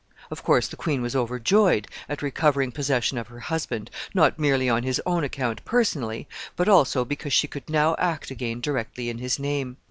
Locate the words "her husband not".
3.27-4.39